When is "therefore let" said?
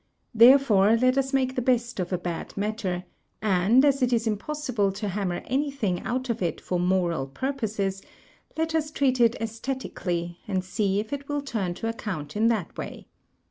0.33-1.15